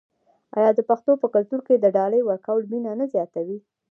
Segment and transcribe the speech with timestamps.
[0.57, 3.57] آیا د پښتنو په کلتور کې د ډالۍ ورکول مینه نه زیاتوي؟